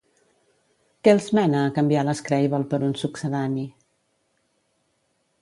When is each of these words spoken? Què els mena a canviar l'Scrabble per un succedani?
Què 1.07 1.13
els 1.17 1.27
mena 1.39 1.61
a 1.65 1.73
canviar 1.75 2.05
l'Scrabble 2.07 2.63
per 2.73 2.81
un 2.89 2.97
succedani? 3.03 3.69